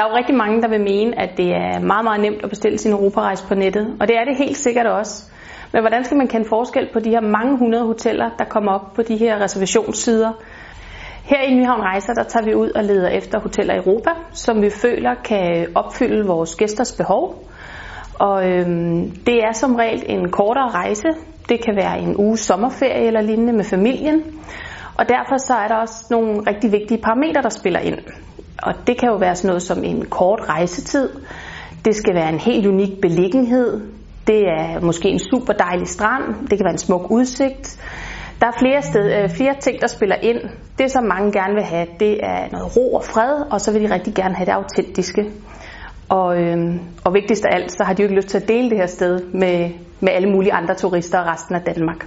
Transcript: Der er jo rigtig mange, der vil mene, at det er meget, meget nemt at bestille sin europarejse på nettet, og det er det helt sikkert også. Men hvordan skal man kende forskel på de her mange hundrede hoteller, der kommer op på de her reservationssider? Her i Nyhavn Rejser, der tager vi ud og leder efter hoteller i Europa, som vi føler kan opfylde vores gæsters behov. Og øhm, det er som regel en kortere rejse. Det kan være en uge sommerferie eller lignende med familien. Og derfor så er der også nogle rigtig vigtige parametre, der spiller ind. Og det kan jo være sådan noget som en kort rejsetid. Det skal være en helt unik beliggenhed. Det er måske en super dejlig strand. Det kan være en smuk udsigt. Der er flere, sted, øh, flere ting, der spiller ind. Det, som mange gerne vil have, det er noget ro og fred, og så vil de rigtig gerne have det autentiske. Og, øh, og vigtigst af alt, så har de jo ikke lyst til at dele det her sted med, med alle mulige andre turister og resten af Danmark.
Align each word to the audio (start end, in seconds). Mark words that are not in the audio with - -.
Der 0.00 0.06
er 0.06 0.10
jo 0.10 0.16
rigtig 0.16 0.36
mange, 0.36 0.62
der 0.62 0.68
vil 0.68 0.80
mene, 0.80 1.18
at 1.18 1.30
det 1.36 1.48
er 1.50 1.80
meget, 1.80 2.04
meget 2.04 2.20
nemt 2.20 2.42
at 2.44 2.48
bestille 2.50 2.78
sin 2.78 2.92
europarejse 2.92 3.46
på 3.48 3.54
nettet, 3.54 3.96
og 4.00 4.08
det 4.08 4.16
er 4.16 4.24
det 4.24 4.36
helt 4.36 4.56
sikkert 4.56 4.86
også. 4.86 5.24
Men 5.72 5.82
hvordan 5.82 6.04
skal 6.04 6.16
man 6.16 6.28
kende 6.28 6.46
forskel 6.48 6.88
på 6.92 7.00
de 7.00 7.10
her 7.10 7.20
mange 7.20 7.58
hundrede 7.58 7.86
hoteller, 7.86 8.30
der 8.38 8.44
kommer 8.44 8.72
op 8.72 8.92
på 8.94 9.02
de 9.02 9.16
her 9.16 9.42
reservationssider? 9.42 10.32
Her 11.24 11.42
i 11.42 11.54
Nyhavn 11.54 11.80
Rejser, 11.80 12.14
der 12.14 12.22
tager 12.22 12.44
vi 12.44 12.54
ud 12.54 12.70
og 12.70 12.84
leder 12.84 13.08
efter 13.08 13.40
hoteller 13.40 13.74
i 13.74 13.76
Europa, 13.76 14.10
som 14.32 14.62
vi 14.62 14.70
føler 14.70 15.14
kan 15.24 15.66
opfylde 15.74 16.26
vores 16.26 16.54
gæsters 16.54 16.92
behov. 16.96 17.44
Og 18.18 18.50
øhm, 18.50 19.10
det 19.26 19.44
er 19.44 19.52
som 19.52 19.74
regel 19.74 20.04
en 20.08 20.30
kortere 20.30 20.68
rejse. 20.68 21.08
Det 21.48 21.64
kan 21.64 21.76
være 21.76 21.98
en 21.98 22.16
uge 22.16 22.36
sommerferie 22.36 23.06
eller 23.06 23.20
lignende 23.20 23.52
med 23.52 23.64
familien. 23.64 24.22
Og 24.98 25.08
derfor 25.08 25.36
så 25.36 25.54
er 25.54 25.68
der 25.68 25.74
også 25.74 26.06
nogle 26.10 26.34
rigtig 26.46 26.72
vigtige 26.72 27.02
parametre, 27.02 27.42
der 27.42 27.48
spiller 27.48 27.80
ind. 27.80 27.98
Og 28.62 28.74
det 28.86 28.98
kan 28.98 29.08
jo 29.08 29.16
være 29.16 29.36
sådan 29.36 29.48
noget 29.48 29.62
som 29.62 29.84
en 29.84 30.04
kort 30.04 30.40
rejsetid. 30.48 31.08
Det 31.84 31.96
skal 31.96 32.14
være 32.14 32.28
en 32.28 32.38
helt 32.38 32.66
unik 32.66 33.00
beliggenhed. 33.02 33.80
Det 34.26 34.40
er 34.48 34.80
måske 34.80 35.08
en 35.08 35.18
super 35.18 35.52
dejlig 35.52 35.88
strand. 35.88 36.48
Det 36.48 36.58
kan 36.58 36.64
være 36.64 36.72
en 36.72 36.78
smuk 36.78 37.10
udsigt. 37.10 37.78
Der 38.40 38.46
er 38.46 38.58
flere, 38.58 38.82
sted, 38.82 39.22
øh, 39.22 39.30
flere 39.30 39.54
ting, 39.60 39.80
der 39.80 39.86
spiller 39.86 40.16
ind. 40.22 40.38
Det, 40.78 40.90
som 40.90 41.04
mange 41.04 41.32
gerne 41.32 41.54
vil 41.54 41.62
have, 41.62 41.86
det 42.00 42.12
er 42.22 42.50
noget 42.52 42.76
ro 42.76 42.94
og 42.94 43.04
fred, 43.04 43.44
og 43.50 43.60
så 43.60 43.72
vil 43.72 43.82
de 43.82 43.94
rigtig 43.94 44.14
gerne 44.14 44.34
have 44.34 44.46
det 44.46 44.52
autentiske. 44.52 45.30
Og, 46.08 46.42
øh, 46.42 46.58
og 47.04 47.14
vigtigst 47.14 47.44
af 47.44 47.54
alt, 47.54 47.72
så 47.72 47.84
har 47.84 47.94
de 47.94 48.02
jo 48.02 48.08
ikke 48.08 48.16
lyst 48.16 48.28
til 48.28 48.38
at 48.38 48.48
dele 48.48 48.70
det 48.70 48.78
her 48.78 48.86
sted 48.86 49.20
med, 49.32 49.70
med 50.00 50.12
alle 50.12 50.30
mulige 50.30 50.52
andre 50.52 50.74
turister 50.74 51.18
og 51.18 51.26
resten 51.26 51.54
af 51.54 51.60
Danmark. 51.62 52.06